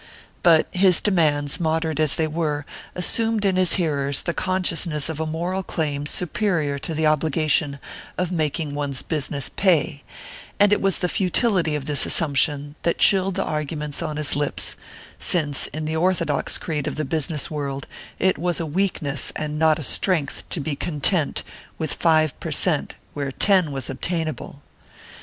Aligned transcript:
But 0.41 0.65
his 0.71 0.99
demands, 0.99 1.59
moderate 1.59 1.99
as 1.99 2.15
they 2.15 2.25
were, 2.25 2.65
assumed 2.95 3.45
in 3.45 3.55
his 3.55 3.73
hearers 3.73 4.21
the 4.23 4.33
consciousness 4.33 5.09
of 5.09 5.19
a 5.19 5.27
moral 5.27 5.61
claim 5.61 6.07
superior 6.07 6.79
to 6.79 6.95
the 6.95 7.05
obligation 7.05 7.77
of 8.17 8.31
making 8.31 8.73
one's 8.73 9.03
business 9.03 9.47
"pay"; 9.47 10.01
and 10.59 10.73
it 10.73 10.81
was 10.81 10.97
the 10.97 11.07
futility 11.07 11.75
of 11.75 11.85
this 11.85 12.07
assumption 12.07 12.73
that 12.81 12.97
chilled 12.97 13.35
the 13.35 13.43
arguments 13.43 14.01
on 14.01 14.17
his 14.17 14.35
lips, 14.35 14.75
since 15.19 15.67
in 15.67 15.85
the 15.85 15.97
orthodox 15.97 16.57
creed 16.57 16.87
of 16.87 16.95
the 16.95 17.05
business 17.05 17.51
world 17.51 17.85
it 18.17 18.39
was 18.39 18.59
a 18.59 18.65
weakness 18.65 19.31
and 19.35 19.59
not 19.59 19.77
a 19.77 19.83
strength 19.83 20.49
to 20.49 20.59
be 20.59 20.75
content 20.75 21.43
with 21.77 21.93
five 21.93 22.33
per 22.39 22.49
cent 22.49 22.95
where 23.13 23.31
ten 23.31 23.71
was 23.71 23.87
obtainable. 23.87 24.63